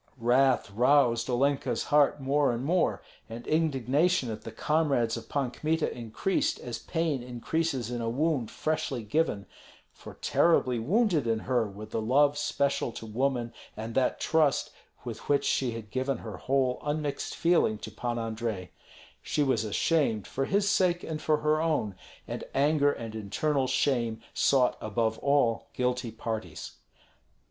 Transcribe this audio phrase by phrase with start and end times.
[0.17, 5.95] Wrath roused Olenka's heart more and more, and indignation at the comrades of Pan Kmita
[5.95, 9.45] increased as pain increases in a wound freshly given;
[9.93, 14.71] for terribly wounded in her were the love special to woman and that trust
[15.05, 18.71] with which she had given her whole unmixed feeling to Pan Andrei.
[19.21, 21.93] She was ashamed, for his sake and for her own,
[22.27, 26.71] and anger and internal shame sought above all guilty parties.